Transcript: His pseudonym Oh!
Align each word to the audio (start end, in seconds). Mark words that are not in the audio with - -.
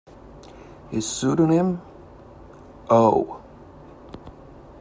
His 0.89 1.05
pseudonym 1.07 1.79
Oh! 2.89 3.39